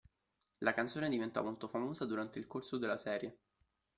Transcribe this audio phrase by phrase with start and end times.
[0.63, 3.37] La canzone diventò molto famosa durante il corso della serie.